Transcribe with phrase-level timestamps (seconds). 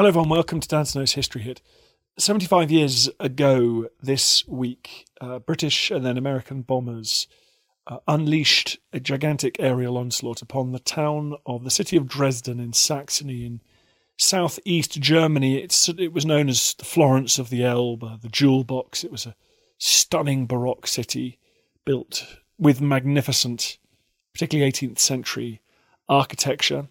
[0.00, 0.30] Hello, everyone.
[0.30, 1.60] Welcome to Dan Snow's History Hit.
[2.18, 7.28] 75 years ago this week, uh, British and then American bombers
[7.86, 12.72] uh, unleashed a gigantic aerial onslaught upon the town of the city of Dresden in
[12.72, 13.60] Saxony in
[14.16, 15.58] southeast Germany.
[15.58, 19.04] It's, it was known as the Florence of the Elbe, the Jewel Box.
[19.04, 19.36] It was a
[19.76, 21.38] stunning Baroque city
[21.84, 23.76] built with magnificent,
[24.32, 25.60] particularly 18th century
[26.08, 26.88] architecture.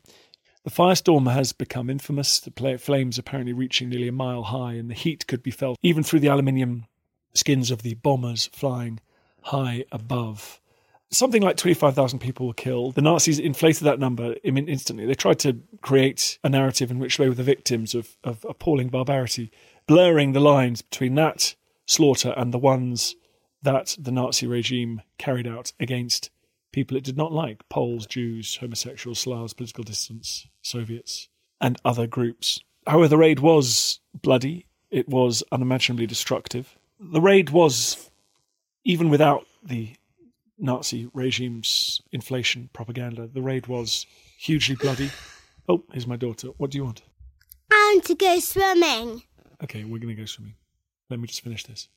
[0.64, 4.96] The firestorm has become infamous, the flames apparently reaching nearly a mile high, and the
[4.96, 6.86] heat could be felt even through the aluminium
[7.34, 9.00] skins of the bombers flying
[9.44, 10.59] high above.
[11.12, 12.95] Something like 25,000 people were killed.
[12.95, 15.05] The Nazis inflated that number instantly.
[15.05, 18.89] They tried to create a narrative in which they were the victims of, of appalling
[18.89, 19.52] barbarity,
[19.88, 21.55] blurring the lines between that
[21.88, 23.16] slaughter and the ones
[23.64, 26.30] that the Nazi regime carried out against
[26.72, 31.30] people it did not like Poles, Jews, homosexuals, Slavs, political dissidents, Soviets,
[31.62, 32.62] and other groups.
[32.88, 36.78] However, the raid was bloody, it was unimaginably destructive.
[37.00, 38.09] The raid was,
[38.84, 39.95] even without the
[40.58, 44.06] Nazi regime's inflation propaganda, the raid was
[44.38, 45.11] hugely bloody.
[45.67, 46.48] Oh, here's my daughter.
[46.58, 47.02] What do you want?
[47.72, 49.23] I want to go swimming.
[49.64, 50.56] Okay, we're going to go swimming.
[51.09, 51.88] Let me just finish this.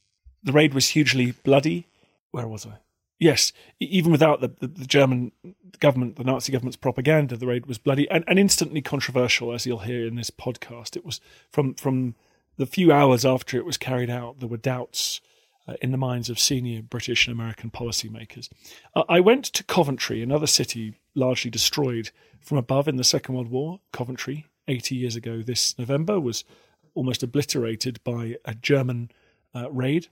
[0.43, 1.87] The raid was hugely bloody.
[2.33, 2.79] Where was I?
[3.23, 5.31] Yes, even without the, the, the, German
[5.79, 9.79] government, the Nazi government's propaganda, the raid was bloody and, and instantly controversial, as you'll
[9.79, 10.97] hear in this podcast.
[10.97, 12.17] It was from from
[12.57, 15.21] the few hours after it was carried out, there were doubts
[15.69, 18.49] uh, in the minds of senior British and American policymakers.
[18.97, 23.53] Uh, I went to Coventry, another city largely destroyed from above in the Second World
[23.53, 23.79] War.
[23.93, 26.43] Coventry, 80 years ago this November, was
[26.95, 29.13] almost obliterated by a German
[29.55, 30.09] uh, raid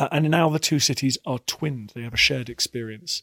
[0.00, 1.92] uh, and now the two cities are twinned.
[1.94, 3.22] They have a shared experience.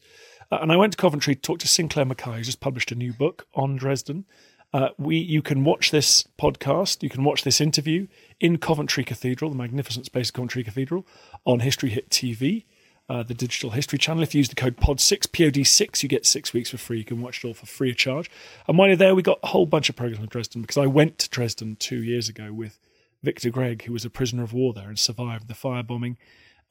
[0.52, 2.95] Uh, and I went to Coventry to talk to Sinclair McKay, who just published a
[2.95, 4.25] new book on Dresden.
[4.72, 8.05] Uh, we, you can watch this podcast, you can watch this interview
[8.39, 11.08] in Coventry Cathedral, the magnificent space of Coventry Cathedral,
[11.45, 12.66] on History Hit TV,
[13.09, 14.22] uh, the digital history channel.
[14.22, 16.99] If you use the code POD6, POD6, you get six weeks for free.
[16.99, 18.30] You can watch it all for free of charge.
[18.67, 20.86] And while you're there, we got a whole bunch of programs on Dresden because I
[20.86, 22.77] went to Dresden two years ago with
[23.23, 26.17] Victor Gregg, who was a prisoner of war there and survived the firebombing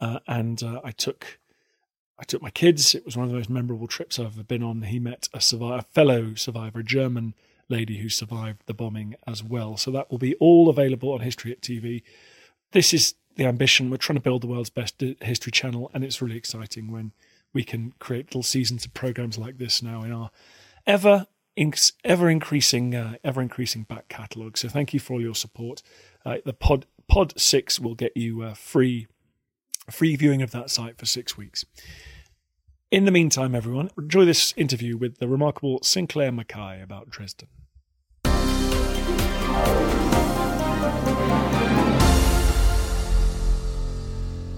[0.01, 1.39] uh, and uh, I took
[2.19, 2.95] I took my kids.
[2.95, 4.83] It was one of the most memorable trips I've ever been on.
[4.83, 7.35] He met a, survivor, a fellow survivor, a German
[7.69, 9.77] lady who survived the bombing as well.
[9.77, 12.03] So that will be all available on History Hit TV.
[12.73, 13.91] This is the ambition.
[13.91, 17.13] We're trying to build the world's best history channel, and it's really exciting when
[17.53, 20.31] we can create little seasons of programs like this now in our
[20.87, 21.27] ever
[22.05, 24.59] ever increasing uh, ever increasing back catalogue.
[24.59, 25.83] So thank you for all your support.
[26.25, 29.07] Uh, the pod pod six will get you uh, free
[29.93, 31.65] free viewing of that site for six weeks.
[32.91, 37.49] In the meantime, everyone, enjoy this interview with the remarkable Sinclair McKay about Dresden.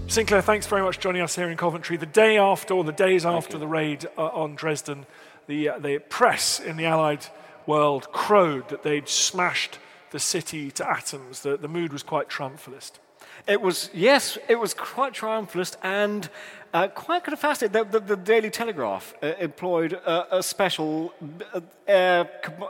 [0.09, 1.95] Sinclair, thanks very much for joining us here in Coventry.
[1.95, 5.05] The day after, or the days after the raid uh, on Dresden,
[5.45, 7.27] the, uh, the press in the Allied
[7.67, 9.77] world crowed that they'd smashed
[10.09, 11.41] the city to atoms.
[11.41, 12.93] The, the mood was quite triumphalist.
[13.49, 16.29] It was, yes, it was quite triumphalist and
[16.71, 17.89] uh, quite kind of fascinating.
[17.89, 21.15] The, the, the Daily Telegraph uh, employed a, special
[21.51, 22.29] uh, air,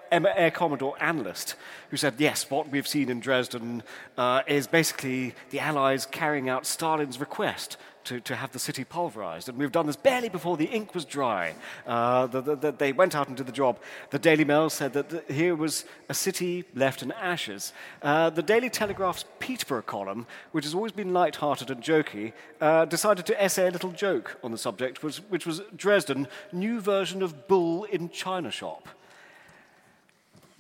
[0.10, 1.56] air, Commodore analyst
[1.90, 3.84] who said, yes, what we've seen in Dresden
[4.18, 7.76] uh, is basically the Allies carrying out Stalin's request
[8.10, 9.50] to, to have the city pulverized.
[9.50, 11.54] And we've done this barely before the ink was dry.
[11.86, 13.80] Uh, the, the, the, they went out and did the job.
[14.10, 17.72] The Daily Mail said that here was a city left in ashes.
[18.02, 23.28] Uh, the Daily Telegraph's Peterborough column, which has always been light-hearted and jokey, uh, decided
[23.28, 27.48] to essay a little joke on the subject, which, which was Dresden, new version of
[27.48, 28.88] Bull in China Shop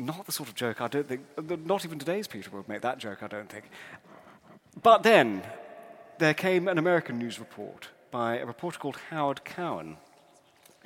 [0.01, 1.21] not the sort of joke I don't think,
[1.65, 3.65] not even today's Peterborough would make that joke, I don't think.
[4.81, 5.43] But then,
[6.19, 9.95] there came an American news report by a reporter called Howard Cowan,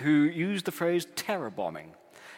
[0.01, 1.95] who used the phrase terror bombing.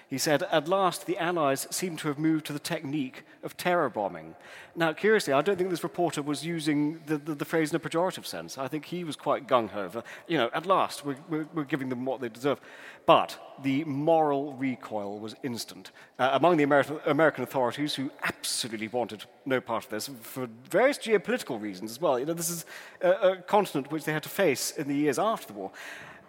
[0.07, 3.89] He said, At last, the Allies seem to have moved to the technique of terror
[3.89, 4.35] bombing.
[4.75, 7.79] Now, curiously, I don't think this reporter was using the, the, the phrase in a
[7.79, 8.57] pejorative sense.
[8.57, 11.89] I think he was quite gung ho you know, at last, we're, we're, we're, giving
[11.89, 12.59] them what they deserve.
[13.05, 15.91] But the moral recoil was instant.
[16.19, 21.59] Uh, among the American, authorities, who absolutely wanted no part of this, for various geopolitical
[21.59, 22.19] reasons as well.
[22.19, 22.65] You know, this is
[23.01, 25.71] a, a continent which they had to face in the years after the war.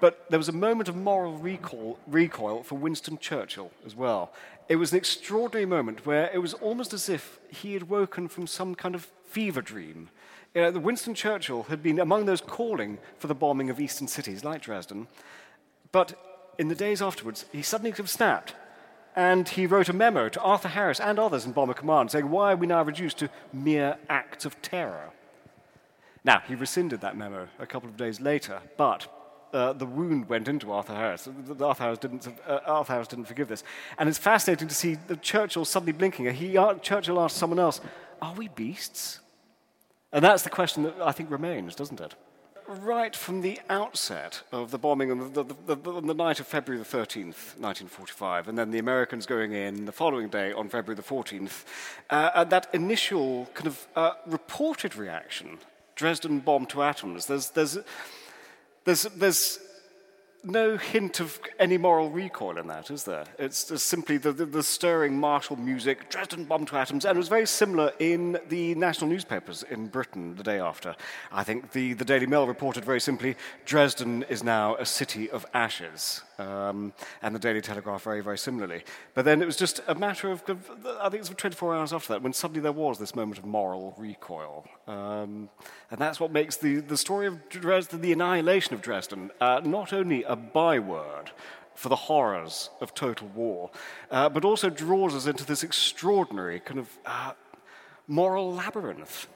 [0.00, 4.32] But there was a moment of moral recall, recoil for Winston Churchill as well.
[4.69, 8.46] It was an extraordinary moment where it was almost as if he had woken from
[8.46, 10.10] some kind of fever dream.
[10.54, 14.44] You know, Winston Churchill had been among those calling for the bombing of eastern cities
[14.44, 15.06] like Dresden.
[15.93, 16.19] But
[16.58, 18.54] in the days afterwards, he suddenly snapped
[19.14, 22.52] And he wrote a memo to Arthur Harris and others in Bomber Command saying, Why
[22.52, 25.10] are we now reduced to mere acts of terror?
[26.25, 29.06] Now, he rescinded that memo a couple of days later, but
[29.56, 31.28] uh, the wound went into Arthur Harris.
[31.60, 33.64] Arthur Harris, didn't, uh, Arthur Harris didn't forgive this.
[33.98, 36.32] And it's fascinating to see the Churchill suddenly blinking.
[36.34, 37.80] He, uh, Churchill asked someone else,
[38.20, 39.20] Are we beasts?
[40.12, 42.14] And that's the question that I think remains, doesn't it?
[42.68, 46.46] Right from the outset of the bombing on the, the, the, on the night of
[46.46, 50.96] February the 13th, 1945, and then the Americans going in the following day on February
[50.96, 51.64] the 14th,
[52.10, 55.58] uh, that initial kind of reported reaction,
[55.94, 57.78] Dresden bomb to atoms, there's, there's,
[58.86, 59.58] there's, there's
[60.46, 63.25] no hint of any moral recoil in that, is there?
[63.38, 67.28] It's simply the, the, the, stirring martial music, Dresden bombed to atoms, and it was
[67.28, 70.94] very similar in the national newspapers in Britain the day after.
[71.32, 75.44] I think the, the Daily Mail reported very simply Dresden is now a city of
[75.52, 76.92] ashes, um,
[77.22, 78.84] and the Daily Telegraph very, very similarly.
[79.14, 82.12] But then it was just a matter of, I think it was 24 hours after
[82.12, 84.64] that, when suddenly there was this moment of moral recoil.
[84.87, 85.49] Um,
[85.90, 89.92] and that's what makes the, the story of Dresden, the annihilation of Dresden, uh, not
[89.92, 91.30] only a byword
[91.74, 93.70] for the horrors of total war,
[94.10, 97.32] uh, but also draws us into this extraordinary kind of uh,
[98.08, 99.26] moral labyrinth.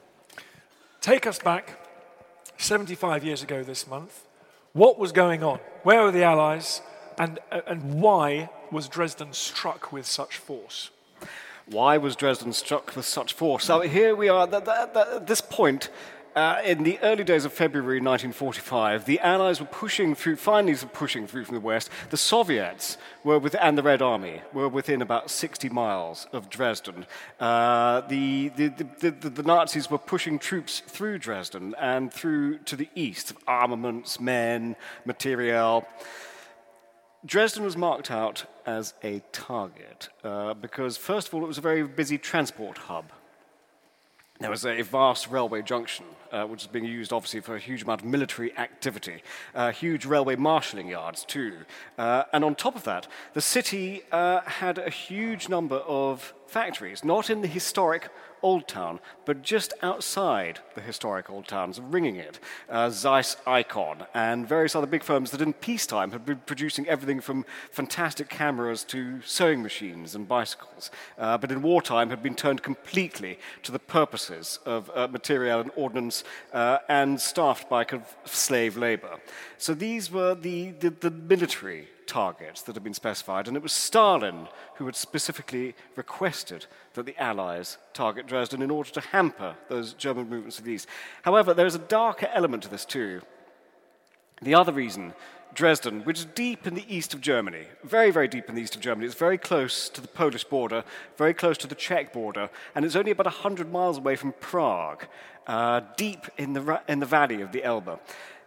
[1.01, 1.77] Take us back
[2.57, 4.27] 75 years ago this month.
[4.73, 5.59] What was going on?
[5.83, 6.81] Where were the Allies?
[7.17, 10.89] And, uh, and why was Dresden struck with such force?
[11.65, 13.65] Why was Dresden struck with such force?
[13.65, 15.89] So here we are at this point
[16.35, 21.27] uh, in the early days of February 1945, the Allies were pushing through, finally pushing
[21.27, 21.89] through from the west.
[22.09, 27.05] The Soviets were with, and the Red Army were within about 60 miles of Dresden.
[27.39, 28.69] Uh, the, the,
[28.99, 34.77] the, the, Nazis were pushing troops through Dresden and through to the east, armaments, men,
[35.05, 35.85] materiel.
[37.25, 41.61] Dresden was marked out as a target uh, because, first of all, it was a
[41.61, 43.11] very busy transport hub.
[44.41, 47.83] There was a vast railway junction, uh, which was being used obviously for a huge
[47.83, 49.21] amount of military activity,
[49.53, 51.59] uh, huge railway marshalling yards too.
[51.95, 57.03] Uh, and on top of that, the city uh, had a huge number of factories,
[57.03, 58.09] not in the historic
[58.43, 62.39] Old Town, but just outside the historic Old Towns, ringing it,
[62.69, 67.21] uh, Zeiss Ikon, and various other big firms that in peacetime had been producing everything
[67.21, 72.63] from fantastic cameras to sewing machines and bicycles, uh, but in wartime had been turned
[72.63, 76.23] completely to the purposes of uh, material and ordnance
[76.53, 79.19] uh, and staffed by kind of slave labor.
[79.57, 83.71] So these were the, the, the military targets that had been specified, and it was
[83.71, 89.93] Stalin who had specifically requested that the Allies target Dresden in order to hamper those
[89.93, 90.89] German movements to the east.
[91.21, 93.21] However, there is a darker element to this too.
[94.41, 95.13] The other reason
[95.53, 98.75] Dresden, which is deep in the east of Germany, very, very deep in the east
[98.75, 99.05] of Germany.
[99.05, 100.83] It's very close to the Polish border,
[101.17, 105.05] very close to the Czech border, and it's only about 100 miles away from Prague,
[105.47, 107.99] uh, deep in the, in the valley of the Elbe.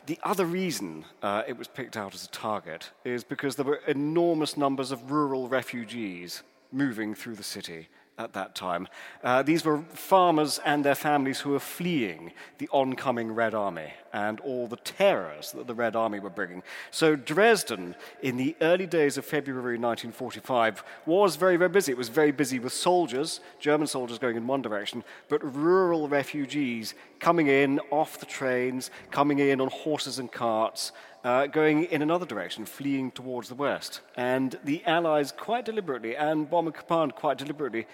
[0.07, 3.81] The other reason uh, it was picked out as a target is because there were
[3.87, 7.89] enormous numbers of rural refugees moving through the city
[8.19, 8.87] at that time.
[9.23, 14.39] Uh, these were farmers and their families who were fleeing the oncoming Red Army and
[14.41, 16.63] all the terrors that the Red Army were bringing.
[16.93, 21.91] So Dresden, in the early days of February 1945, was very, very busy.
[21.91, 26.95] It was very busy with soldiers, German soldiers going in one direction, but rural refugees
[27.19, 30.93] coming in off the trains, coming in on horses and carts,
[31.25, 34.03] uh, going in another direction, fleeing towards the west.
[34.17, 37.87] And the Allies, quite deliberately, and Bomber Command quite deliberately,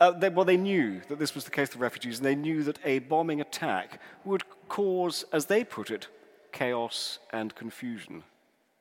[0.00, 2.62] uh, they, well, they knew that this was the case of refugees, and they knew
[2.64, 6.08] that a bombing attack would cause, as they put it,
[6.52, 8.22] chaos and confusion.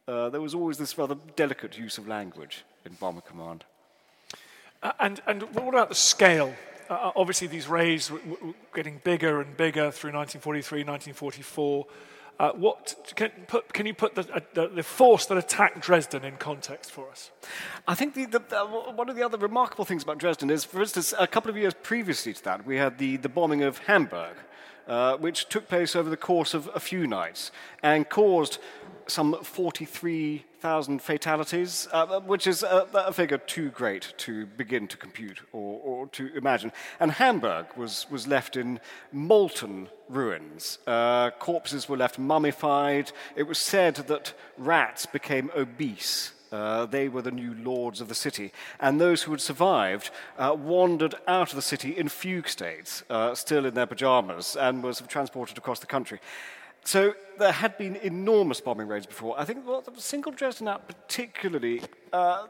[0.07, 3.63] Uh, there was always this rather delicate use of language in Bomber Command.
[4.83, 6.53] Uh, and, and what about the scale?
[6.89, 11.85] Uh, uh, obviously, these raids were, were getting bigger and bigger through 1943, 1944.
[12.41, 16.25] Uh, what, can, put, can, you put the, uh, the, the, force that attacked Dresden
[16.25, 17.29] in context for us?
[17.87, 21.13] I think the, the, one of the other remarkable things about Dresden is, for instance,
[21.19, 24.37] a couple of years previously to that, we had the, the bombing of Hamburg,
[24.87, 27.51] uh, which took place over the course of a few nights
[27.83, 28.57] and caused
[29.05, 29.37] some
[30.61, 35.79] 43,000 fatalities, uh, which is a, a, figure too great to begin to compute or,
[35.83, 36.71] or, to imagine.
[36.99, 38.79] And Hamburg was, was left in
[39.11, 40.77] molten ruins.
[40.85, 43.11] Uh, corpses were left mummified.
[43.35, 46.33] It was said that rats became obese.
[46.51, 48.51] Uh, they were the new lords of the city.
[48.79, 53.33] And those who had survived uh, wandered out of the city in fugue states, uh,
[53.33, 56.19] still in their pajamas, and were transported across the country.
[56.83, 59.39] So there had been enormous bombing raids before.
[59.39, 62.47] I think well, the single Dresden out particularly, uh,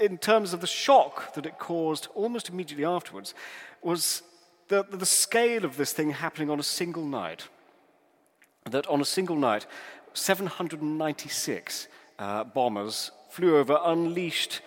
[0.00, 3.34] in terms of the shock that it caused almost immediately afterwards,
[3.82, 4.22] was
[4.68, 7.48] the, the scale of this thing happening on a single night.
[8.70, 9.66] That on a single night,
[10.12, 14.60] 796 uh, bombers flew over, unleashed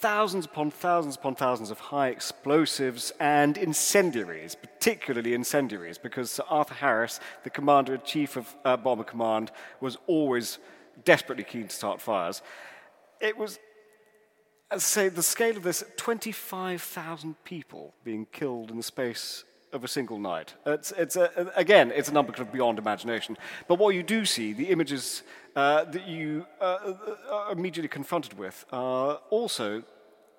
[0.00, 6.74] thousands upon thousands upon thousands of high explosives and incendiaries, particularly incendiaries, because Sir Arthur
[6.74, 9.50] Harris, the commander in chief of uh, Bomber Command,
[9.80, 10.58] was always
[11.04, 12.42] desperately keen to start fires.
[13.20, 13.58] It was,
[14.70, 19.84] as I say, the scale of this 25,000 people being killed in the space of
[19.84, 20.54] a single night.
[20.66, 23.36] It's, it's a, again, it's a number kind of beyond imagination.
[23.66, 25.22] But what you do see, the images
[25.56, 26.94] uh, that you uh,
[27.30, 29.82] are immediately confronted with, are also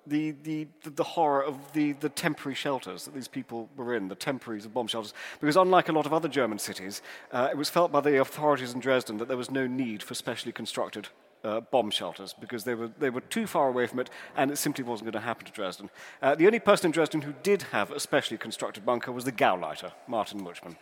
[0.06, 4.14] the, the, the horror of the, the temporary shelters that these people were in, the
[4.14, 5.14] temporaries of bomb shelters.
[5.40, 8.72] Because unlike a lot of other German cities, uh, it was felt by the authorities
[8.72, 11.08] in Dresden that there was no need for specially constructed
[11.44, 14.56] uh, bomb shelters because they were, they were too far away from it and it
[14.56, 15.90] simply wasn't going to happen to Dresden.
[16.22, 19.32] Uh, the only person in Dresden who did have a specially constructed bunker was the
[19.32, 20.76] Gauleiter, Martin Mutschmann.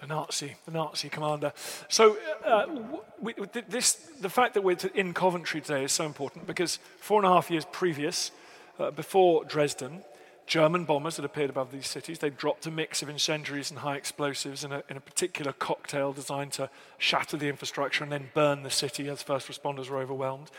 [0.00, 1.52] The Nazi, the Nazi commander.
[1.88, 2.66] So, uh,
[3.68, 7.34] this, the fact that we're in Coventry today is so important because four and a
[7.34, 8.30] half years previous,
[8.78, 10.02] uh, before Dresden,
[10.50, 12.18] German bombers had appeared above these cities.
[12.18, 16.12] They dropped a mix of incendiaries and high explosives in a, in a particular cocktail
[16.12, 20.50] designed to shatter the infrastructure and then burn the city as first responders were overwhelmed.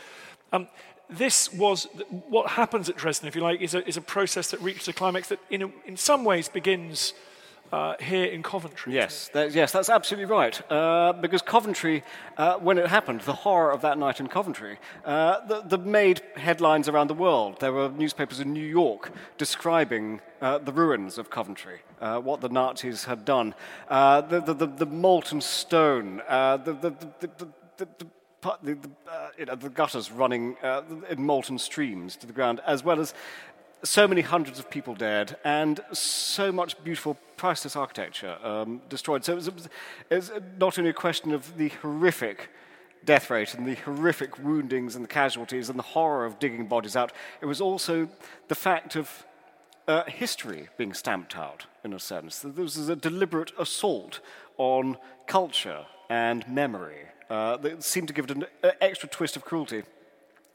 [0.50, 0.68] Um,
[1.10, 4.62] this was what happens at Dresden, if you like, is a, is a process that
[4.62, 7.12] reaches a climax that, in, a, in some ways, begins
[7.72, 8.92] uh, here in Coventry.
[8.92, 10.60] Yes, that, yes, that's absolutely right.
[10.70, 12.04] Uh, because Coventry,
[12.36, 16.20] uh, when it happened, the horror of that night in Coventry, uh, the, the, made
[16.36, 17.60] headlines around the world.
[17.60, 22.48] There were newspapers in New York describing uh, the ruins of Coventry, uh, what the
[22.48, 23.54] Nazis had done,
[23.88, 26.94] the, the, the, molten stone, the, the,
[27.78, 27.88] the,
[28.44, 33.00] uh, you know, the gutters running uh, in molten streams to the ground, as well
[33.00, 33.14] as
[33.84, 39.24] so many hundreds of people dead, and so much beautiful, priceless architecture um, destroyed.
[39.24, 39.54] So it
[40.10, 42.50] was, not only a question of the horrific
[43.04, 46.94] death rate and the horrific woundings and the casualties and the horror of digging bodies
[46.94, 48.08] out, it was also
[48.48, 49.26] the fact of
[49.88, 52.38] uh, history being stamped out, in a sense.
[52.38, 54.20] This was a deliberate assault
[54.58, 54.96] on
[55.26, 59.82] culture and memory uh, that seemed to give it an uh, extra twist of cruelty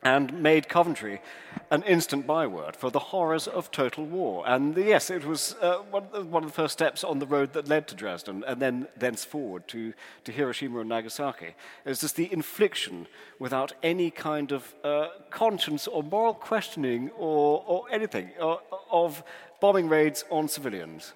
[0.04, 1.22] and made Coventry
[1.70, 4.44] an instant byword for the horrors of total war.
[4.48, 7.68] And yes, it was uh, one, one, of the first steps on the road that
[7.68, 11.48] led to Dresden, and then thenceforward to, to Hiroshima and Nagasaki.
[11.48, 13.08] It was just the infliction
[13.40, 18.58] without any kind of uh, conscience or moral questioning or, or anything uh,
[18.92, 19.24] of
[19.60, 21.14] bombing raids on civilians.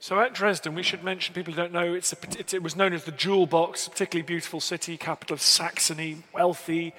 [0.00, 3.04] So at Dresden, we should mention, people who don't know, a, it was known as
[3.04, 6.92] the Jewel Box, particularly beautiful city, capital of Saxony, wealthy,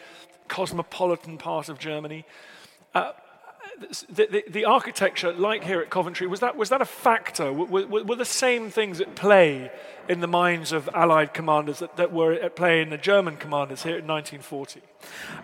[0.47, 2.25] cosmopolitan part of Germany.
[2.93, 3.11] Uh,
[4.09, 7.51] the, the, the, architecture, like here at Coventry, was that, was that a factor?
[7.51, 9.71] Were, were, were, the same things at play
[10.07, 13.83] in the minds of Allied commanders that, that were at play in the German commanders
[13.83, 14.81] here in 1940?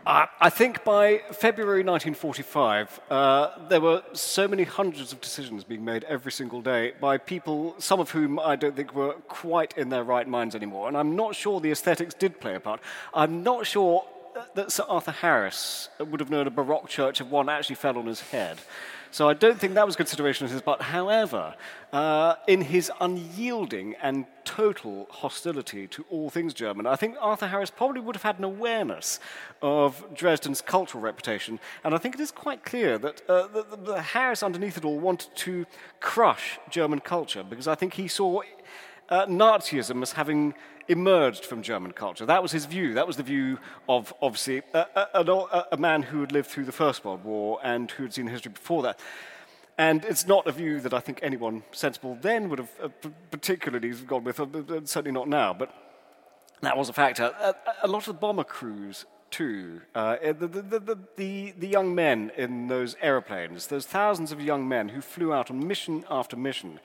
[0.05, 5.83] Uh, I think by February 1945, uh, there were so many hundreds of decisions being
[5.83, 9.89] made every single day by people, some of whom I don't think were quite in
[9.89, 10.87] their right minds anymore.
[10.87, 12.79] And I'm not sure the aesthetics did play a part.
[13.13, 14.05] I'm not sure
[14.55, 18.05] that Sir Arthur Harris would have known a Baroque church if one actually fell on
[18.05, 18.59] his head.
[19.11, 20.83] So I don't think that was a consideration of his part.
[20.83, 21.55] However,
[21.91, 27.71] uh, in his unyielding and total hostility to all things German, I think Arthur Harris
[27.71, 29.19] probably would have had an awareness
[29.63, 31.59] of Dresden's cultural reputation.
[31.83, 35.65] And I think it is quite clear that, uh, Harris, underneath it all, wanted to
[35.99, 38.43] crush German culture because I think he saw
[39.09, 40.53] uh, Nazism as having
[40.89, 42.25] emerged from German culture.
[42.25, 42.95] That was his view.
[42.95, 46.71] That was the view of, obviously, a, a, a, man who had lived through the
[46.71, 48.99] First World War and who had seen history before that.
[49.77, 52.89] And it's not a view that I think anyone sensible then would have uh,
[53.31, 54.45] particularly gone with, uh,
[54.83, 55.73] certainly not now, but
[56.61, 57.33] that was a factor.
[57.39, 59.81] A, a lot of bomber crews too.
[59.95, 64.67] Uh, the, the, the, the, the young men in those aeroplanes, those thousands of young
[64.67, 66.79] men who flew out on mission after mission,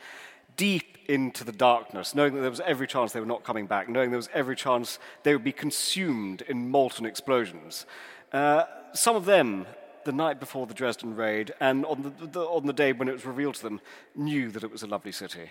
[0.56, 3.88] deep into the darkness, knowing that there was every chance they were not coming back,
[3.88, 7.87] knowing there was every chance they would be consumed in molten explosions.
[8.32, 9.66] Uh, some of them,
[10.04, 13.12] the night before the Dresden raid, and on the, the, on the day when it
[13.12, 13.80] was revealed to them,
[14.14, 15.50] knew that it was a lovely city.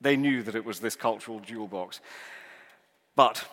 [0.00, 2.00] They knew that it was this cultural jewel box.
[3.16, 3.44] But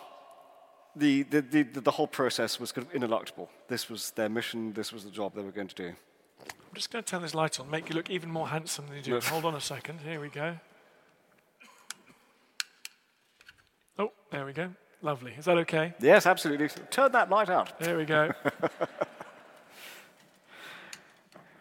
[0.94, 3.48] the, the, the, the whole process was kind of ineluctable.
[3.68, 5.94] This was their mission, this was the job they were going to do.
[6.76, 8.96] I'm just going to turn this light on, make you look even more handsome than
[8.96, 9.18] you do.
[9.18, 9.98] Hold on a second.
[10.02, 10.58] Here we go.
[13.98, 14.68] Oh, there we go.
[15.00, 15.32] Lovely.
[15.38, 15.94] Is that okay?
[16.00, 16.68] Yes, absolutely.
[16.90, 17.80] Turn that light out.
[17.80, 18.30] There we go.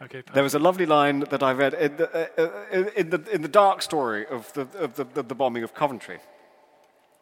[0.01, 0.33] Okay, perfect.
[0.33, 3.41] There was a lovely line that I read in the, uh, uh, in the, in
[3.41, 6.19] the dark story of the, of the, of the bombing of Coventry.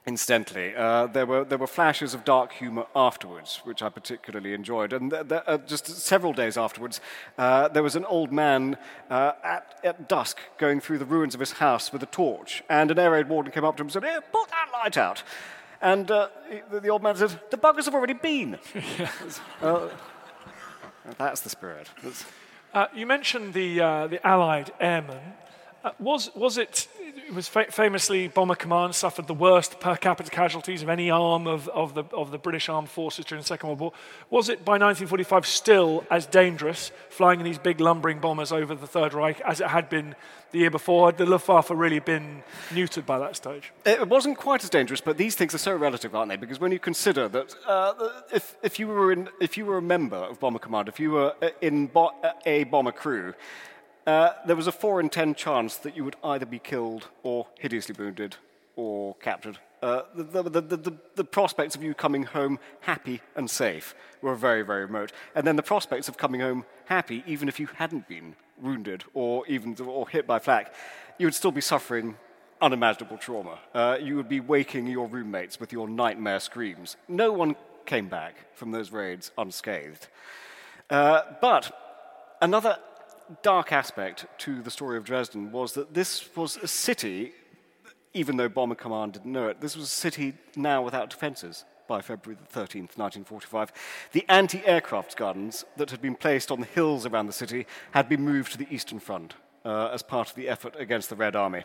[0.05, 4.91] Incidentally, uh, there, were, there were flashes of dark humour afterwards, which I particularly enjoyed.
[4.91, 6.99] And th- th- uh, just several days afterwards,
[7.37, 8.75] uh, there was an old man
[9.09, 12.91] uh, at, at dusk going through the ruins of his house with a torch, and
[12.91, 15.23] an air raid warden came up to him and said, Here, put that light out.
[15.81, 16.27] And uh,
[16.69, 18.57] the, the old man said, The buggers have already been.
[19.61, 19.89] Uh,
[21.17, 21.87] that's the spirit.
[21.97, 22.25] That's-
[22.73, 25.19] Uh, you mentioned the, uh, the Allied airmen.
[25.83, 26.87] Uh, was, was it,
[27.27, 31.45] it was fa- famously Bomber Command suffered the worst per capita casualties of any arm
[31.45, 33.93] of, of, the, of the British armed forces during the Second World War.
[34.29, 38.87] Was it by 1945 still as dangerous flying in these big lumbering bombers over the
[38.87, 40.15] Third Reich as it had been
[40.51, 41.09] the year before?
[41.09, 43.73] Had the Luftwaffe really been neutered by that stage?
[43.85, 46.37] It wasn't quite as dangerous, but these things are so relative, aren't they?
[46.37, 47.93] Because when you consider that uh,
[48.31, 51.11] if, if, you were in, if you were a member of Bomber Command, if you
[51.11, 53.33] were uh, in bo- uh, a bomber crew,
[54.05, 57.47] uh, there was a 4 in 10 chance that you would either be killed or
[57.59, 58.35] hideously wounded
[58.75, 59.59] or captured.
[59.81, 64.61] Uh, the, the, the, the, prospects of you coming home happy and safe were very,
[64.61, 65.11] very remote.
[65.35, 69.45] And then the prospects of coming home happy, even if you hadn't been wounded or
[69.47, 70.73] even or hit by flak,
[71.17, 72.15] you would still be suffering
[72.61, 73.59] unimaginable trauma.
[73.73, 76.95] Uh, you would be waking your roommates with your nightmare screams.
[77.09, 80.07] No one came back from those raids unscathed.
[80.89, 82.77] Uh, but another
[83.41, 87.33] dark aspect to the story of Dresden was that this was a city,
[88.13, 92.01] even though Bomber Command didn't know it, this was a city now without defences by
[92.01, 93.71] February the 13th, 1945.
[94.13, 98.07] The anti aircraft guns that had been placed on the hills around the city had
[98.07, 101.35] been moved to the Eastern Front uh, as part of the effort against the Red
[101.35, 101.63] Army.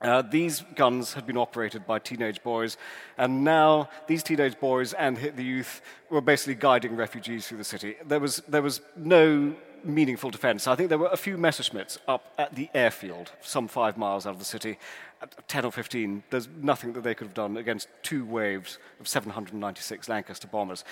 [0.00, 2.76] Uh, these guns had been operated by teenage boys,
[3.16, 7.96] and now these teenage boys and the youth were basically guiding refugees through the city.
[8.04, 10.66] There was, there was no meaningful defense.
[10.66, 14.34] I think there were a few Messerschmitts up at the airfield, some five miles out
[14.34, 14.78] of the city,
[15.22, 16.22] at 10 or 15.
[16.30, 20.84] There's nothing that they could have done against two waves of 796 Lancaster bombers.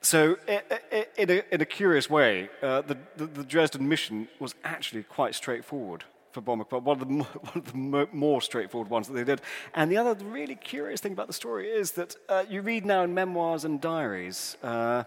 [0.00, 0.36] So,
[1.16, 5.34] in a, in a curious way, uh, the, the, the Dresden mission was actually quite
[5.34, 9.14] straightforward for Bomber one of, the, mo- one of the mo- more straightforward ones that
[9.14, 9.40] they did.
[9.74, 13.02] And the other really curious thing about the story is that uh, you read now
[13.02, 15.04] in memoirs and diaries uh,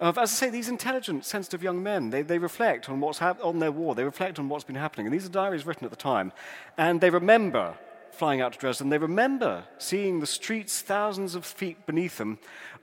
[0.00, 2.10] of, as I say, these intelligent, sensitive young men.
[2.10, 3.94] They, they reflect on what's hap- on their war.
[3.94, 5.06] They reflect on what's been happening.
[5.06, 6.32] And these are diaries written at the time.
[6.76, 7.74] And they remember
[8.10, 8.90] flying out to Dresden.
[8.90, 12.38] They remember seeing the streets thousands of feet beneath them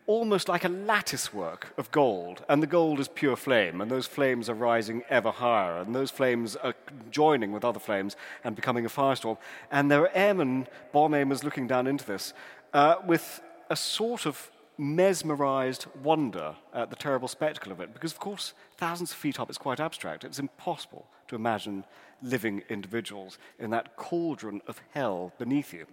[0.08, 4.08] almost like a lattice work of gold, and the gold is pure flame, and those
[4.08, 6.74] flames are rising ever higher, and those flames are
[7.10, 9.38] joining with other flames and becoming a firestorm.
[9.72, 12.34] And there are airmen, bomb aimers, looking down into this
[12.74, 18.20] uh, with a sort of mesmerized wonder at the terrible spectacle of it, because, of
[18.20, 20.24] course, thousands of feet up it's quite abstract.
[20.24, 21.84] It's impossible to imagine
[22.22, 25.86] living individuals in that cauldron of hell beneath you.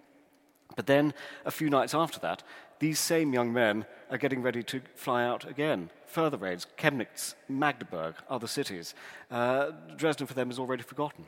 [0.77, 1.14] But then,
[1.45, 2.43] a few nights after that,
[2.79, 5.91] these same young men are getting ready to fly out again.
[6.07, 8.95] Further raids, Chemnitz, Magdeburg, other cities.
[9.31, 11.27] Uh, Dresden for them is already forgotten.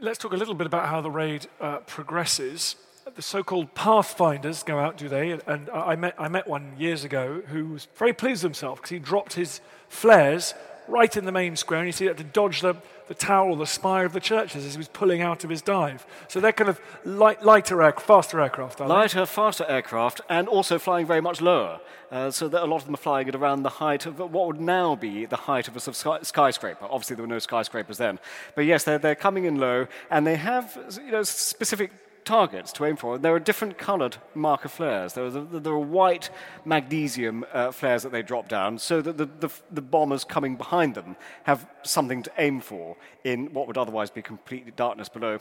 [0.00, 2.76] Let's talk a little bit about how the raid uh, progresses.
[3.14, 5.30] The so-called pathfinders go out, do they?
[5.30, 8.90] And I met, I met one years ago who was very pleased with himself because
[8.90, 10.54] he dropped his flares
[10.88, 12.74] right in the main square, and you see he had to dodge the,
[13.08, 15.62] the tower or the spire of the churches as he was pulling out of his
[15.62, 16.06] dive.
[16.28, 18.80] So they're kind of light, lighter, air, faster aircraft?
[18.80, 21.80] Lighter, faster aircraft, and also flying very much lower.
[22.10, 24.46] Uh, so that a lot of them are flying at around the height of what
[24.46, 26.86] would now be the height of a sky- skyscraper.
[26.86, 28.18] Obviously, there were no skyscrapers then.
[28.54, 31.90] But yes, they're, they're coming in low, and they have you know, specific
[32.28, 33.16] targets to aim for.
[33.16, 35.14] There are different coloured marker flares.
[35.14, 36.28] There are, the, there are white
[36.64, 40.94] magnesium uh, flares that they drop down so that the, the, the bombers coming behind
[40.94, 45.38] them have something to aim for in what would otherwise be complete darkness below.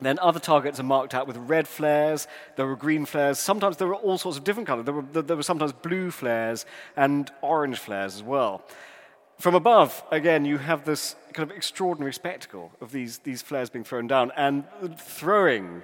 [0.00, 2.26] Then other targets are marked out with red flares.
[2.56, 3.38] There were green flares.
[3.38, 4.84] Sometimes there were all sorts of different colors.
[4.84, 8.64] There were, there were sometimes blue flares and orange flares as well.
[9.38, 13.84] From above, again, you have this kind of extraordinary spectacle of these, these flares being
[13.84, 14.64] thrown down and
[14.98, 15.82] throwing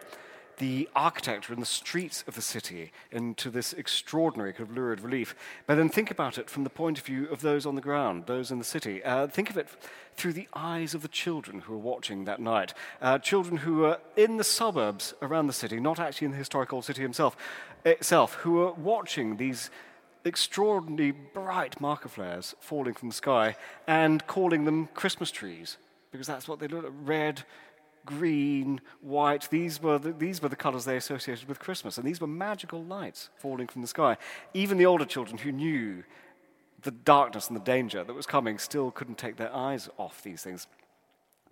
[0.57, 5.35] the architecture and the streets of the city into this extraordinary kind of lurid relief.
[5.67, 8.25] But then think about it from the point of view of those on the ground,
[8.27, 9.05] those in the city.
[9.05, 9.69] Uh, think of it
[10.17, 12.73] through the eyes of the children who are watching that night.
[13.03, 16.81] Uh, children who are in the suburbs around the city, not actually in the historical
[16.81, 17.37] city himself,
[17.85, 19.71] itself, who are watching these
[20.25, 23.57] extraordinarily bright marker flares falling from the sky
[23.87, 25.79] and calling them Christmas trees,
[26.11, 27.43] because that's what they look like red,
[28.05, 29.49] green, white.
[29.51, 32.83] These were, the, these were the colors they associated with Christmas, and these were magical
[32.83, 34.17] lights falling from the sky.
[34.55, 36.05] Even the older children who knew
[36.83, 40.43] the darkness and the danger that was coming still couldn't take their eyes off these
[40.43, 40.67] things.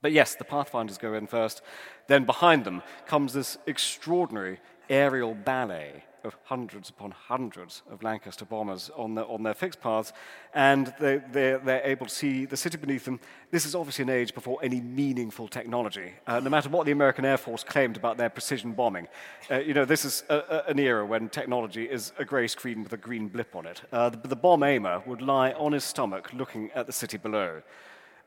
[0.03, 1.63] But yes, the Pathfinders go in first.
[2.09, 8.91] Then behind them comes this extraordinary aerial ballet of hundreds upon hundreds of Lancaster bombers
[8.97, 10.13] on, the, on their fixed paths,
[10.55, 13.21] and they, they're, they're, able to see the city beneath them.
[13.51, 17.25] This is obviously an age before any meaningful technology, uh, no matter what the American
[17.25, 19.09] Air Force claimed about their precision bombing.
[19.51, 22.83] Uh, you know, this is a, a, an era when technology is a grey screen
[22.83, 23.83] with a green blip on it.
[23.93, 27.63] Uh, the, the, bomb aimer would lie on his stomach looking at the city below.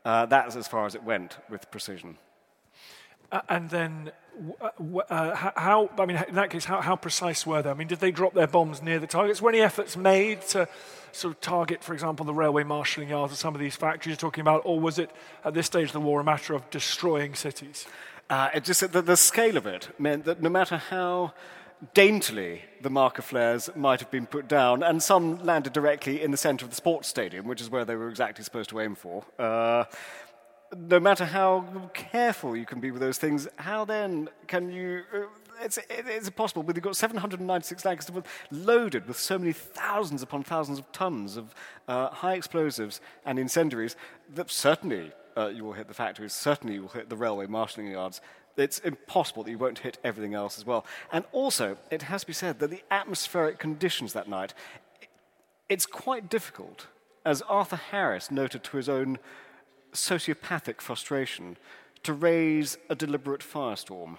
[0.04, 2.18] Uh, that's as far as it went with precision.
[3.32, 4.12] Uh, and then,
[4.60, 7.70] uh, uh how, I mean, in that case, how, how, precise were they?
[7.70, 9.40] I mean, did they drop their bombs near the targets?
[9.40, 10.68] Were any efforts made to
[11.12, 14.16] sort of target, for example, the railway marshalling yards or some of these factories you're
[14.16, 14.62] talking about?
[14.64, 15.10] Or was it,
[15.44, 17.86] at this stage of the war, a matter of destroying cities?
[18.28, 21.32] Uh, it just, the, the scale of it meant that no matter how
[21.92, 26.36] daintily the marker flares might have been put down, and some landed directly in the
[26.36, 29.24] centre of the sports stadium, which is where they were exactly supposed to aim for.
[29.38, 29.84] Uh,
[30.76, 35.02] no matter how careful you can be with those things, how then can you?
[35.12, 35.18] Uh,
[35.62, 36.62] it's, it's impossible.
[36.62, 38.12] But you've got 796 Lancaster
[38.50, 41.54] loaded with so many thousands upon thousands of tons of
[41.86, 43.96] uh, high explosives and incendiaries
[44.34, 47.90] that certainly uh, you will hit the factories, certainly you will hit the railway marshalling
[47.90, 48.20] yards.
[48.56, 50.86] It's impossible that you won't hit everything else as well.
[51.12, 54.54] And also, it has to be said that the atmospheric conditions that night,
[55.68, 56.86] it's quite difficult,
[57.24, 59.18] as Arthur Harris noted to his own
[59.94, 61.56] sociopathic frustration
[62.02, 64.18] to raise a deliberate firestorm.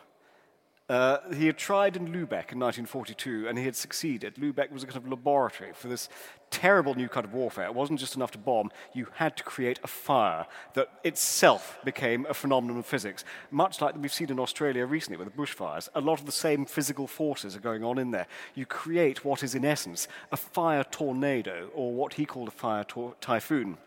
[0.87, 4.35] Uh, he had tried in Lubeck in 1942 and he had succeeded.
[4.35, 6.09] Lubeck was a kind of laboratory for this
[6.51, 7.65] terrible new kind of warfare.
[7.65, 12.27] It wasn't just enough to bomb, you had to create a fire that itself became
[12.29, 13.25] a phenomenon of physics.
[13.49, 16.67] Much like we've seen in Australia recently with the bushfires, a lot of the same
[16.67, 18.27] physical forces are going on in there.
[18.53, 22.85] You create what is, in essence, a fire tornado, or what he called a fire
[23.21, 23.77] typhoon.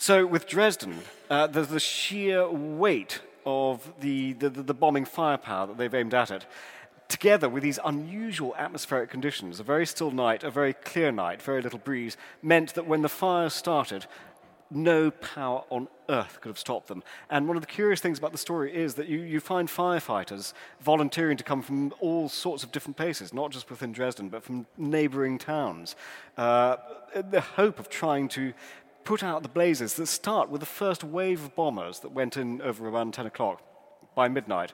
[0.00, 5.76] So with Dresden, uh, there's the sheer weight of the, the, the bombing firepower that
[5.76, 6.46] they've aimed at it
[7.08, 11.60] together with these unusual atmospheric conditions, a very still night, a very clear night, very
[11.60, 14.06] little breeze, meant that when the fire started,
[14.70, 17.02] no power on earth could have stopped them.
[17.28, 20.52] And one of the curious things about the story is that you, you find firefighters
[20.80, 24.66] volunteering to come from all sorts of different places, not just within Dresden, but from
[24.78, 25.96] neighboring towns,
[26.36, 26.76] uh,
[27.30, 28.52] the hope of trying to
[29.10, 32.62] put out the blazes that start with the first wave of bombers that went in
[32.62, 33.60] over around 10 o'clock.
[34.14, 34.72] By midnight,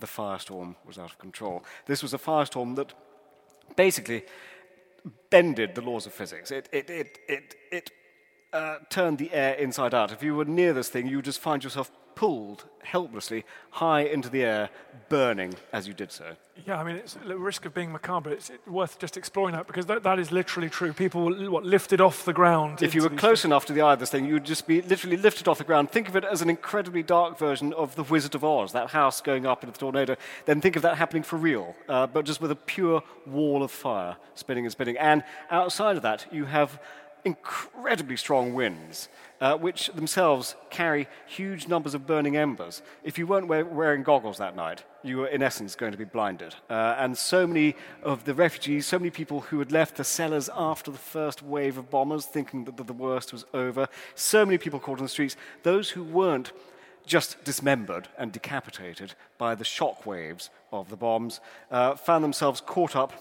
[0.00, 1.62] the firestorm was out of control.
[1.86, 2.92] This was a firestorm that
[3.76, 4.24] basically
[5.30, 6.50] bended the laws of physics.
[6.50, 7.90] It, it, it, it, it
[8.52, 10.10] uh, turned the air inside out.
[10.10, 14.28] If you were near this thing, you would just find yourself pulled helplessly high into
[14.28, 14.68] the air,
[15.08, 16.24] burning as you did so.
[16.66, 18.30] Yeah, I mean, it's the risk of being macabre.
[18.30, 20.92] It's worth just exploring that because that, that is literally true.
[20.92, 22.82] People what, lifted off the ground.
[22.82, 25.16] If you were close enough to the eye of this thing, you'd just be literally
[25.16, 25.92] lifted off the ground.
[25.92, 29.20] Think of it as an incredibly dark version of The Wizard of Oz, that house
[29.20, 30.16] going up in the tornado.
[30.44, 33.70] Then think of that happening for real, uh, but just with a pure wall of
[33.70, 34.98] fire spinning and spinning.
[34.98, 36.80] And outside of that, you have
[37.24, 39.08] incredibly strong winds,
[39.40, 42.82] uh, which themselves carry huge numbers of burning embers.
[43.04, 46.04] If you weren't wear- wearing goggles that night, you were in essence going to be
[46.04, 46.54] blinded.
[46.68, 50.50] Uh, and so many of the refugees, so many people who had left the cellars
[50.56, 54.80] after the first wave of bombers, thinking that the worst was over, so many people
[54.80, 56.52] caught on the streets, those who weren't
[57.06, 62.94] just dismembered and decapitated by the shock waves of the bombs, uh, found themselves caught
[62.94, 63.12] up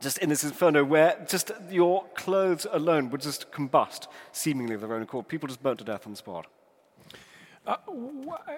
[0.00, 4.94] just in this inferno where just your clothes alone would just combust, seemingly of their
[4.94, 5.28] own accord.
[5.28, 6.46] People just burnt to death on the spot.
[7.66, 7.76] Uh,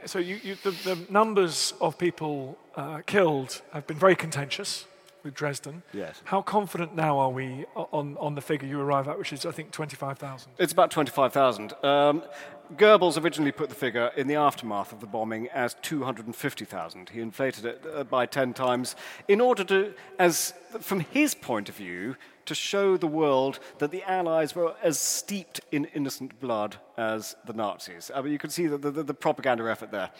[0.07, 4.87] so you, you, the, the, numbers of people uh, killed have been very contentious
[5.23, 5.83] with Dresden.
[5.93, 6.21] Yes.
[6.25, 9.53] How confident now are we on, on the figure you arrive at, which is, I
[9.53, 10.53] think, 25,000?
[10.59, 11.73] It's about 25,000.
[11.83, 12.23] Um,
[12.77, 17.11] Goebbels originally put the figure in the aftermath of the bombing as 250,000.
[17.11, 18.97] He inflated it uh, by 10 times
[19.29, 24.03] in order to, as from his point of view, to show the world that the
[24.03, 28.11] Allies were as steeped in innocent blood as the Nazis.
[28.15, 30.11] I mean, you can see the, the, the propaganda effort there.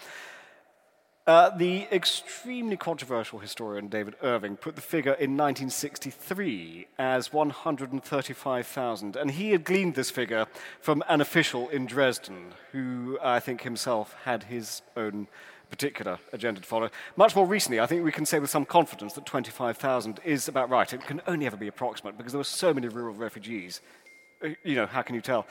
[1.25, 9.31] Uh, the extremely controversial historian David Irving put the figure in 1963 as 135,000, and
[9.31, 10.47] he had gleaned this figure
[10.81, 15.29] from an official in Dresden who I think himself had his own
[15.71, 16.91] particular agenda to follow.
[17.15, 20.71] Much more recently, I think we can say with some confidence that 25,000 is about
[20.71, 20.93] right.
[20.93, 23.81] It can only ever be approximate because there were so many rural refugees.
[24.45, 25.47] Uh, you know, how can you tell?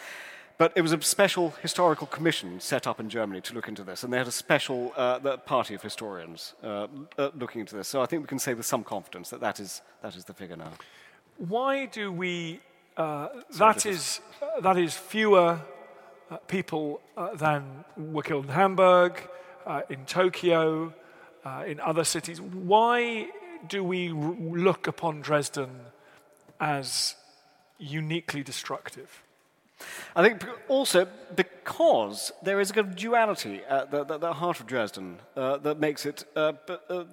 [0.62, 4.04] But it was a special historical commission set up in Germany to look into this,
[4.04, 6.86] and they had a special uh, party of historians uh,
[7.18, 7.88] uh, looking into this.
[7.88, 10.36] So I think we can say with some confidence that that is, that is the
[10.36, 10.74] figure now.
[11.38, 12.60] Why do we
[12.96, 15.60] uh, that is uh, that is fewer
[16.30, 19.14] uh, people uh, than were killed in Hamburg,
[19.66, 20.94] uh, in Tokyo,
[21.44, 22.40] uh, in other cities.
[22.40, 23.30] Why
[23.68, 24.36] do we r-
[24.68, 25.72] look upon Dresden
[26.60, 27.16] as
[27.80, 29.24] uniquely destructive?
[30.16, 34.60] I think also because there is a kind of duality at the, the, the heart
[34.60, 36.54] of Dresden uh, that makes it uh,
[36.90, 37.04] uh,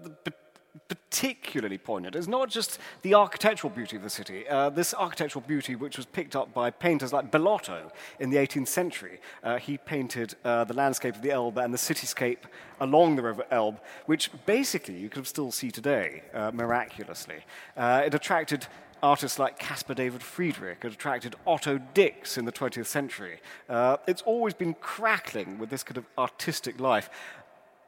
[0.88, 2.14] particularly poignant.
[2.14, 4.48] It's not just the architectural beauty of the city.
[4.48, 8.68] Uh, this architectural beauty, which was picked up by painters like Bellotto in the 18th
[8.68, 12.44] century, uh, he painted uh, the landscape of the Elbe and the cityscape
[12.80, 17.44] along the River Elbe, which basically you can still see today, miraculously.
[17.76, 18.66] It attracted
[19.02, 23.40] artists like Caspar David Friedrich had attracted Otto Dix in the 20th century.
[23.68, 27.10] Uh, it's always been crackling with this kind of artistic life.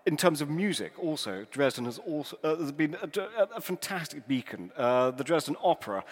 [0.06, 4.26] In terms of music, also, Dresden has also uh, there's been a, a, a fantastic
[4.26, 4.72] beacon.
[4.76, 6.04] Uh, the Dresden Opera,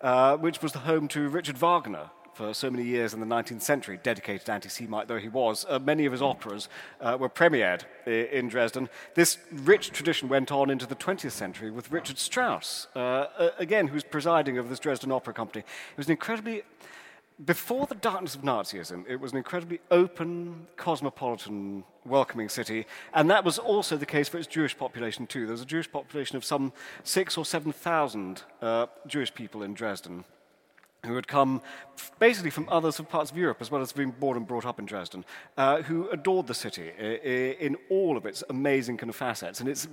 [0.00, 3.62] uh, which was the home to Richard Wagner, for so many years in the 19th
[3.62, 5.64] century, dedicated anti Semite though he was.
[5.68, 6.68] Uh, many of his operas
[7.00, 8.88] uh, were premiered in Dresden.
[9.14, 14.04] This rich tradition went on into the 20th century with Richard Strauss, uh, again, who's
[14.04, 15.60] presiding over this Dresden Opera Company.
[15.60, 16.62] It was an incredibly
[17.44, 23.44] before the darkness of Nazism, it was an incredibly open, cosmopolitan, welcoming city, and that
[23.44, 25.40] was also the case for its Jewish population too.
[25.46, 29.74] There was a Jewish population of some six or seven thousand uh, Jewish people in
[29.74, 30.24] Dresden
[31.04, 31.60] who had come
[32.18, 34.86] basically from other parts of Europe, as well as being born and brought up in
[34.86, 35.24] Dresden,
[35.56, 36.90] uh, who adored the city
[37.60, 39.86] in all of its amazing kind of facets and its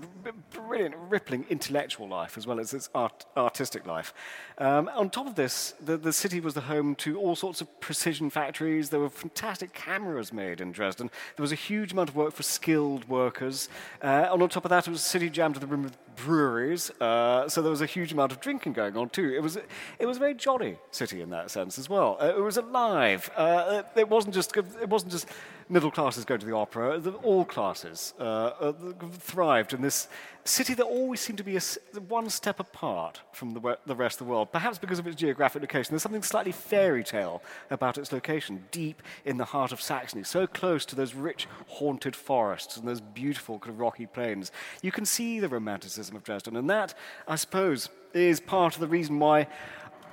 [0.51, 4.13] brilliant, rippling intellectual life, as well as its art, artistic life.
[4.57, 7.79] Um, on top of this, the, the, city was the home to all sorts of
[7.79, 8.89] precision factories.
[8.89, 11.09] There were fantastic cameras made in Dresden.
[11.35, 13.69] There was a huge amount of work for skilled workers.
[14.03, 15.97] Uh, and on top of that, it was a city jammed to the brim with
[16.15, 16.91] breweries.
[17.01, 19.33] Uh, so there was a huge amount of drinking going on too.
[19.35, 19.57] It was,
[19.99, 21.90] it was a very jolly city in that sense as well.
[21.91, 23.29] Uh, it was alive.
[23.35, 25.27] Uh, it wasn't just it wasn't just
[25.69, 26.99] middle classes going to the opera.
[26.99, 28.73] The, all classes uh, uh,
[29.13, 30.07] thrived in this
[30.43, 31.61] city that always seemed to be a,
[32.07, 34.51] one step apart from the, the rest of the world.
[34.51, 39.01] Perhaps because of its geographic location, there's something slightly fairy tale about its location, deep
[39.23, 43.59] in the heart of Saxony, so close to those rich, haunted forests and those beautiful
[43.59, 44.51] kind of rocky plains.
[44.81, 46.93] You can see the romanticism of Dresden, and that,
[47.27, 49.47] I suppose, is part of the reason why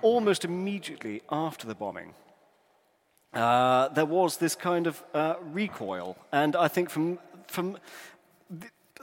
[0.02, 2.14] almost immediately after the bombing,
[3.34, 6.16] uh, there was this kind of uh, recoil.
[6.32, 7.78] And I think from, from,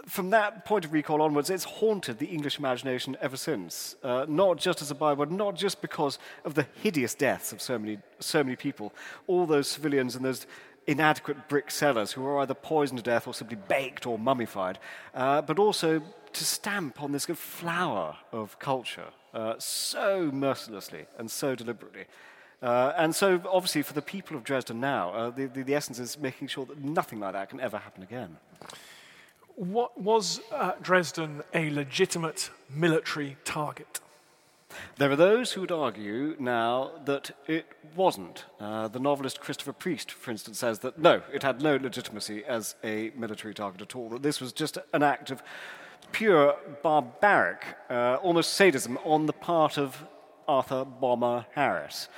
[0.07, 3.95] from that point of recoil onwards, it's haunted the English imagination ever since.
[4.03, 7.77] Uh, not just as a byword, not just because of the hideous deaths of so
[7.77, 8.93] many, so many people,
[9.27, 10.47] all those civilians and those
[10.87, 14.79] inadequate brick cellars who were either poisoned to death or simply baked or mummified,
[15.13, 16.01] uh, but also
[16.33, 22.05] to stamp on this flower of culture uh, so mercilessly and so deliberately.
[22.61, 25.99] Uh, and so, obviously, for the people of Dresden now, uh, the, the, the, essence
[25.99, 28.37] is making sure that nothing like that can ever happen again.
[29.55, 33.99] What was uh, Dresden a legitimate military target?
[34.97, 38.45] There are those who would argue now that it wasn't.
[38.59, 42.75] Uh, the novelist Christopher Priest, for instance, says that no, it had no legitimacy as
[42.83, 45.43] a military target at all, that this was just an act of
[46.11, 50.05] pure barbaric, uh, almost sadism on the part of
[50.47, 52.09] Arthur Bomber Harris.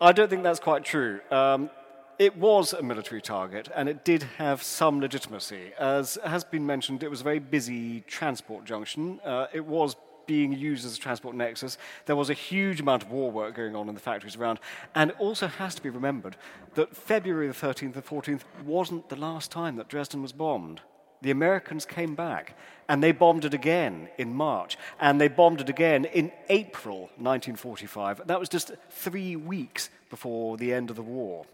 [0.00, 1.20] I don't think that's quite true.
[1.30, 1.70] Um,
[2.18, 5.72] it was a military target and it did have some legitimacy.
[5.78, 9.20] As has been mentioned, it was a very busy transport junction.
[9.24, 9.96] Uh, it was
[10.26, 11.76] being used as a transport nexus.
[12.06, 14.58] There was a huge amount of war work going on in the factories around.
[14.94, 16.36] And it also has to be remembered
[16.74, 20.80] that February the 13th and 14th wasn't the last time that Dresden was bombed
[21.22, 22.56] the Americans came back
[22.88, 28.26] and they bombed it again in March and they bombed it again in April 1945.
[28.26, 31.46] That was just three weeks before the end of the war.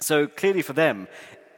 [0.00, 1.08] So clearly for them,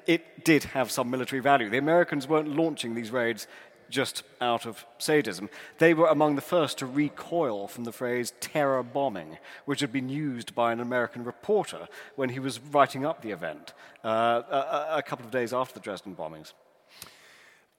[0.06, 1.70] it did have some military value.
[1.70, 3.46] The Americans weren't launching these raids
[3.92, 5.48] just out of sadism.
[5.78, 10.08] They were among the first to recoil from the phrase terror bombing, which had been
[10.08, 15.02] used by an American reporter when he was writing up the event uh, a, a
[15.02, 16.54] couple of days after the Dresden bombings.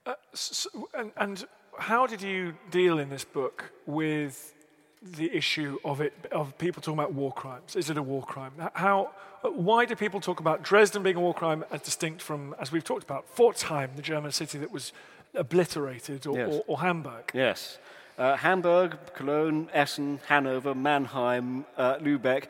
[0.05, 1.45] Uh, so, and, and,
[1.79, 4.53] how did you deal in this book with
[5.01, 7.75] the issue of it of people talking about war crimes?
[7.75, 8.51] Is it a war crime?
[8.73, 9.09] How?
[9.43, 12.71] Uh, why do people talk about Dresden being a war crime as distinct from, as
[12.71, 14.93] we've talked about, Pforzheim, the German city that was
[15.33, 16.49] obliterated, or, yes.
[16.51, 17.31] or, or Hamburg?
[17.33, 17.79] Yes.
[18.19, 22.45] Uh, Hamburg, Cologne, Essen, Hanover, Mannheim, uh, Lubeck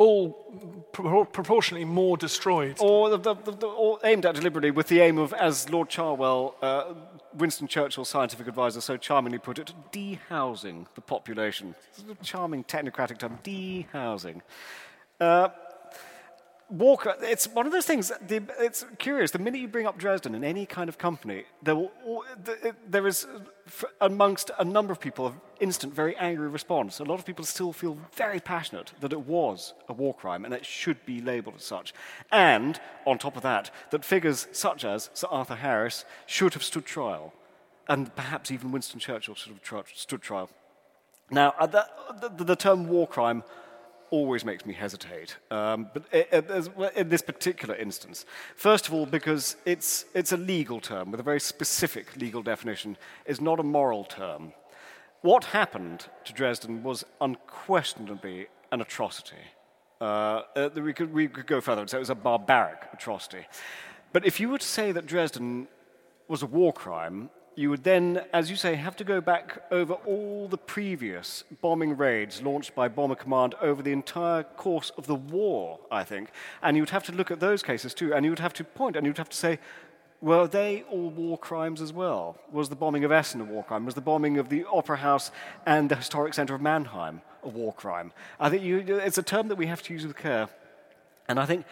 [0.00, 0.30] all
[0.92, 2.78] pro- proportionately more destroyed.
[2.80, 6.94] Or, the, the, the, aimed at deliberately with the aim of, as Lord Cherwell, uh,
[7.34, 11.74] Winston Churchill's scientific advisor, so charmingly put it, dehousing the population.
[11.90, 14.40] It's a charming technocratic term, dehousing.
[15.20, 15.50] Uh,
[16.70, 18.12] Walker, it's one of those things.
[18.28, 19.32] It's curious.
[19.32, 22.24] The minute you bring up Dresden in any kind of company, there, will,
[22.88, 23.26] there is,
[24.00, 27.00] amongst a number of people, an instant, very angry response.
[27.00, 30.54] A lot of people still feel very passionate that it was a war crime and
[30.54, 31.92] it should be labelled as such.
[32.30, 36.86] And, on top of that, that figures such as Sir Arthur Harris should have stood
[36.86, 37.34] trial.
[37.88, 40.48] And perhaps even Winston Churchill should have stood trial.
[41.32, 41.86] Now, uh, the,
[42.36, 43.42] the, the term war crime
[44.10, 49.06] always makes me hesitate, um, but as- well, in this particular instance, first of all,
[49.06, 52.96] because it's, it's a legal term with a very specific legal definition,
[53.26, 54.52] it's not a moral term.
[55.22, 59.36] What happened to Dresden was unquestionably an atrocity.
[60.00, 63.46] Uh, uh, we, could, we could go further and say it was a barbaric atrocity.
[64.12, 65.68] But if you were to say that Dresden
[66.26, 67.28] was a war crime,
[67.60, 71.94] you would then, as you say, have to go back over all the previous bombing
[71.94, 76.30] raids launched by Bomber Command over the entire course of the war, I think.
[76.62, 78.64] And you would have to look at those cases too, and you would have to
[78.64, 79.58] point, and you would have to say,
[80.22, 82.38] were they all war crimes as well?
[82.50, 83.84] Was the bombing of Essen a war crime?
[83.84, 85.30] Was the bombing of the Opera House
[85.66, 88.14] and the historic centre of Mannheim a war crime?
[88.38, 90.48] I think you, it's a term that we have to use with care.
[91.28, 91.66] And I think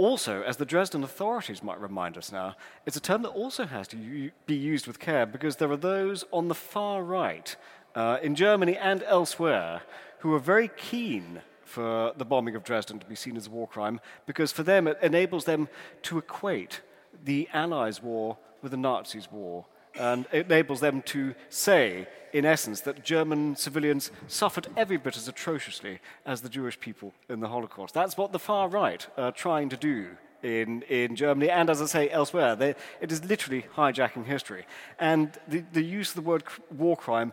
[0.00, 3.86] also, as the Dresden authorities might remind us now, it's a term that also has
[3.88, 7.54] to be used with care because there are those on the far right
[7.94, 9.82] uh, in Germany and elsewhere
[10.20, 13.68] who are very keen for the bombing of Dresden to be seen as a war
[13.68, 15.68] crime because for them it enables them
[16.04, 16.80] to equate
[17.22, 19.66] the Allies' war with the Nazis' war.
[19.98, 25.28] And it enables them to say, in essence, that German civilians suffered every bit as
[25.28, 27.94] atrociously as the Jewish people in the Holocaust.
[27.94, 30.08] That's what the far right are trying to do
[30.42, 32.56] in, in Germany and, as I say, elsewhere.
[32.56, 34.66] They, it is literally hijacking history.
[34.98, 37.32] And the, the use of the word war crime,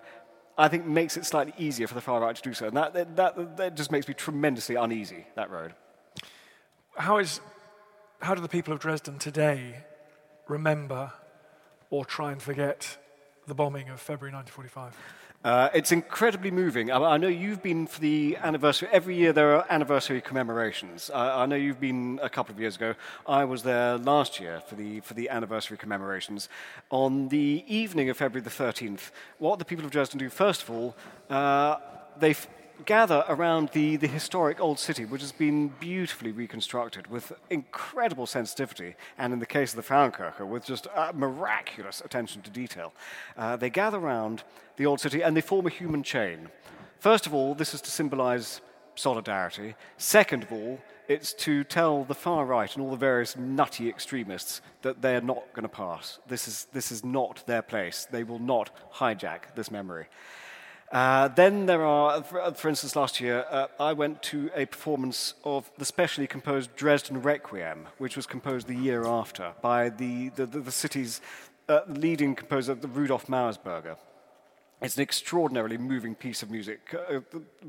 [0.57, 2.67] I think, makes it slightly easier for the far right to do so.
[2.67, 5.73] And that, that, that, that just makes me tremendously uneasy, that road.
[6.97, 7.39] How, is,
[8.21, 9.83] how do the people of Dresden today
[10.47, 11.11] remember
[11.89, 12.97] or try and forget
[13.47, 14.95] the bombing of February 1945?
[15.43, 16.91] Uh, it's incredibly moving.
[16.91, 18.89] I, I know you've been for the anniversary.
[18.91, 21.09] Every year there are anniversary commemorations.
[21.09, 22.95] I, I know you've been a couple of years ago.
[23.27, 26.49] I was there last year for the for the anniversary commemorations.
[26.89, 30.71] On the evening of February the 13th, what the people of Dresden do first of
[30.71, 30.95] all,
[31.29, 31.77] uh,
[32.19, 32.35] they
[32.85, 38.95] gather around the, the historic old city, which has been beautifully reconstructed with incredible sensitivity,
[39.17, 42.93] and in the case of the Frauenkirche, with just miraculous attention to detail.
[43.37, 44.43] Uh, they gather around
[44.77, 46.49] the old city and they form a human chain.
[46.99, 48.61] First of all, this is to symbolize
[48.95, 49.75] solidarity.
[49.97, 54.61] Second of all, it's to tell the far right and all the various nutty extremists
[54.81, 56.19] that they're not going to pass.
[56.27, 58.07] This is, this is not their place.
[58.09, 60.07] They will not hijack this memory.
[60.91, 65.33] Uh, then there are, for, for instance, last year uh, I went to a performance
[65.43, 70.45] of the specially composed Dresden Requiem, which was composed the year after by the, the,
[70.45, 71.19] the, the city's
[71.67, 73.97] uh, leading composer, Rudolf Mauersberger.
[74.79, 77.19] It's an extraordinarily moving piece of music uh,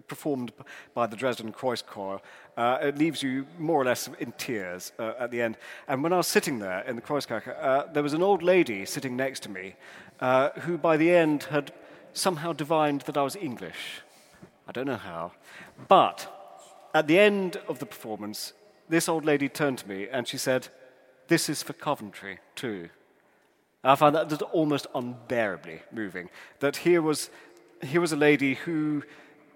[0.07, 0.53] performed
[0.95, 2.21] by the Dresden Kreuzchor.
[2.57, 5.57] Uh, it leaves you more or less in tears uh, at the end.
[5.89, 8.85] And when I was sitting there in the Kreuzkirche, uh, there was an old lady
[8.85, 9.75] sitting next to me
[10.21, 11.73] uh, who, by the end, had
[12.19, 14.03] somehow divined that I was English.
[14.67, 15.33] I don't know how.
[15.89, 16.33] But
[16.95, 18.53] at the end of the performance,
[18.89, 20.69] this old lady turned to me and she said,
[21.29, 22.91] This is for Coventry, too.
[23.85, 26.31] I found that almost unbearably moving.
[26.61, 27.31] That here was,
[27.83, 29.05] here was a lady who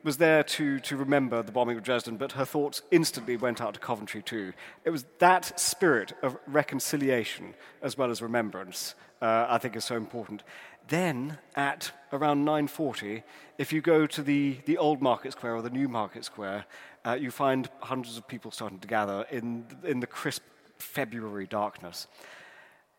[0.04, 3.74] was there to, to remember the bombing of Dresden, but her thoughts instantly went out
[3.74, 4.52] to Coventry too.
[4.84, 9.96] It was that spirit of reconciliation as well as remembrance uh, I think is so
[9.96, 10.42] important.
[10.88, 13.22] Then at around 9.40,
[13.56, 16.64] if you go to the, the old market square or the new market square,
[17.06, 20.42] uh, you find hundreds of people starting to gather in, in the crisp
[20.78, 22.08] February darkness.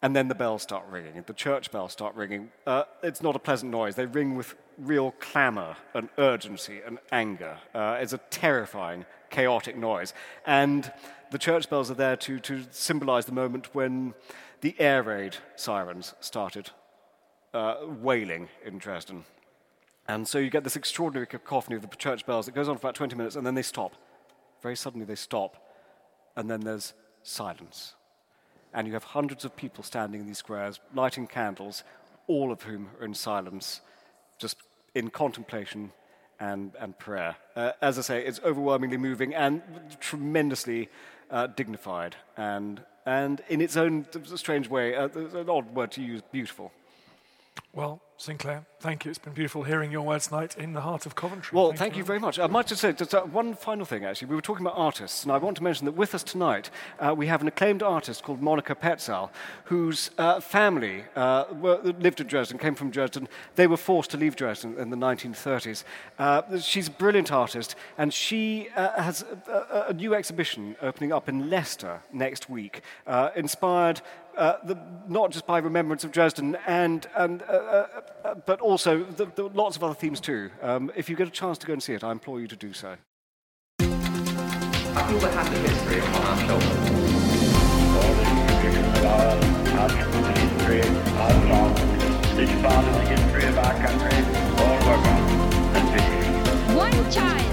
[0.03, 2.51] And then the bells start ringing, the church bells start ringing.
[2.67, 3.95] Uh, it's not a pleasant noise.
[3.95, 7.57] They ring with real clamor and urgency and anger.
[7.73, 10.13] Uh, it's a terrifying, chaotic noise.
[10.45, 10.91] And
[11.32, 14.13] the church bells are there to, to symbolize the moment when
[14.59, 16.71] the air raid sirens started
[17.53, 19.23] uh, wailing in Dresden.
[20.09, 22.88] And so you get this extraordinary cacophony of the church bells It goes on for
[22.88, 23.93] about 20 minutes and then they stop.
[24.61, 25.55] Very suddenly they stop.
[26.36, 27.93] And then there's silence
[28.74, 31.84] and you have hundreds of people standing in these squares, lighting candles,
[32.28, 33.82] all of whom are in silence,
[34.38, 34.57] just
[34.95, 35.91] in contemplation
[36.39, 37.36] and, and prayer.
[37.55, 39.61] Uh, as I say, it's overwhelmingly moving and
[39.99, 40.89] tremendously
[41.30, 44.05] uh, dignified and, and in its own
[44.36, 46.71] strange way, uh, an odd word to use, beautiful.
[47.74, 49.09] Well, Sinclair, thank you.
[49.09, 51.55] It's been beautiful hearing your words tonight in the heart of Coventry.
[51.55, 52.38] Well, thank, thank you very much.
[52.38, 54.28] I might just say just, uh, one final thing, actually.
[54.28, 57.14] We were talking about artists, and I want to mention that with us tonight, uh,
[57.18, 59.32] we have an acclaimed artist called Monica Petzal,
[59.66, 63.28] whose uh, family uh, were, lived in Dresden, came from Dresden.
[63.55, 65.84] They were forced to leave Dresden in the 1930s.
[66.20, 71.28] Uh, she's a brilliant artist, and she uh, has a, a, new exhibition opening up
[71.28, 72.82] in Leicester next week,
[73.36, 74.01] inspired
[74.38, 77.43] uh, the, not just by remembrance of Dresden, and, and,
[78.45, 80.49] but also, there, are lots of other themes too.
[80.62, 82.56] Um, if you get a chance to go and see it, I implore you to
[82.56, 82.95] do so.
[83.80, 86.84] I feel the history our.
[96.76, 97.45] One child,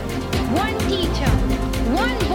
[0.53, 1.31] one teacher,
[1.95, 2.30] one